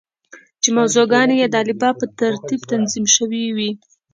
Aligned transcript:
چې 0.61 0.69
موضوع 0.77 1.05
ګانې 1.11 1.35
یې 1.41 1.47
د 1.51 1.55
الفبا 1.63 1.89
په 1.99 2.05
ترتیب 2.19 2.61
تنظیم 2.71 3.05
شوې 3.15 3.43
وې. 3.55 3.69